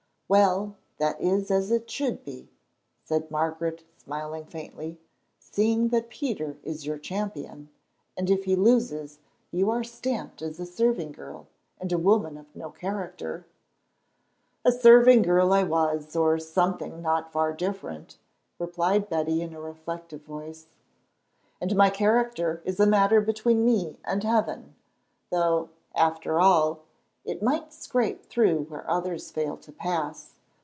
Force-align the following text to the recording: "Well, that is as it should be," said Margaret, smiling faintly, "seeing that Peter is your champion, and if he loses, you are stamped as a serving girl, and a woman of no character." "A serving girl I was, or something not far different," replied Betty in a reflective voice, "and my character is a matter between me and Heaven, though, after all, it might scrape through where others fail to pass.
"Well, 0.33 0.77
that 0.97 1.19
is 1.19 1.51
as 1.51 1.71
it 1.71 1.89
should 1.91 2.23
be," 2.23 2.47
said 3.03 3.29
Margaret, 3.29 3.83
smiling 3.97 4.45
faintly, 4.45 4.97
"seeing 5.39 5.89
that 5.89 6.07
Peter 6.07 6.55
is 6.63 6.85
your 6.85 6.97
champion, 6.97 7.67
and 8.15 8.29
if 8.29 8.45
he 8.45 8.55
loses, 8.55 9.19
you 9.51 9.69
are 9.69 9.83
stamped 9.83 10.41
as 10.41 10.57
a 10.57 10.65
serving 10.65 11.11
girl, 11.11 11.47
and 11.81 11.91
a 11.91 11.97
woman 11.97 12.37
of 12.37 12.45
no 12.55 12.69
character." 12.69 13.45
"A 14.63 14.71
serving 14.71 15.23
girl 15.23 15.51
I 15.51 15.63
was, 15.63 16.15
or 16.15 16.39
something 16.39 17.01
not 17.01 17.33
far 17.33 17.51
different," 17.51 18.17
replied 18.57 19.09
Betty 19.09 19.41
in 19.41 19.53
a 19.53 19.59
reflective 19.59 20.21
voice, 20.21 20.67
"and 21.59 21.75
my 21.75 21.89
character 21.89 22.61
is 22.63 22.79
a 22.79 22.87
matter 22.87 23.19
between 23.19 23.65
me 23.65 23.97
and 24.05 24.23
Heaven, 24.23 24.75
though, 25.29 25.71
after 25.93 26.39
all, 26.39 26.83
it 27.23 27.39
might 27.43 27.71
scrape 27.71 28.25
through 28.25 28.63
where 28.63 28.89
others 28.89 29.29
fail 29.29 29.55
to 29.55 29.71
pass. 29.71 30.33